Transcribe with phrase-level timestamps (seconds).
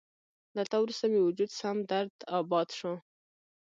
[0.55, 2.93] له تا وروسته مې وجود سم درداباد شو